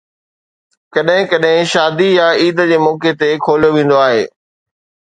[0.95, 4.23] ڪڏهن ڪڏهن شادي يا عيد جي موقعي تي کوليو ويندو آهي.